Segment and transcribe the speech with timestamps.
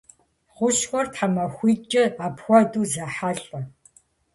[0.53, 3.59] Хущхъуэр тхьэмахуитӀкӀэ апхуэдэу зэхьэлӏэ.